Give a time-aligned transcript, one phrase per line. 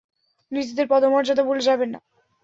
[0.51, 1.99] নিজেদের পদমর্যাদা ভুলে যাবেন না!